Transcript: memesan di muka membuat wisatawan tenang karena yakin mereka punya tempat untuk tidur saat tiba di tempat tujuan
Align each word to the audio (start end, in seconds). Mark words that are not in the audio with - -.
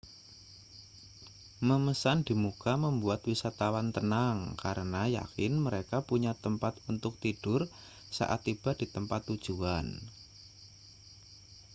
memesan 1.69 2.17
di 2.27 2.33
muka 2.43 2.73
membuat 2.85 3.21
wisatawan 3.29 3.87
tenang 3.95 4.37
karena 4.63 5.03
yakin 5.17 5.53
mereka 5.65 5.97
punya 6.09 6.31
tempat 6.43 6.73
untuk 6.91 7.13
tidur 7.23 7.61
saat 8.17 8.39
tiba 8.49 8.71
di 8.79 8.85
tempat 8.95 9.21
tujuan 9.29 9.85